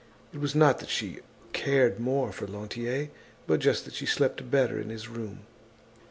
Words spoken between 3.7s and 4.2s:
that she